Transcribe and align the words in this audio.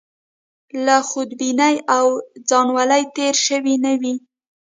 له 0.85 0.95
خودبینۍ 1.09 1.75
او 1.97 2.05
ځانولۍ 2.49 3.03
تېر 3.15 3.35
شوي 3.45 3.75
نه 3.85 3.93
وي. 4.01 4.15